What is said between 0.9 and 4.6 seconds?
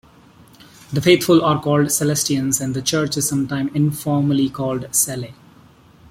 The faithful are called "Celestians", and the church is sometimes informally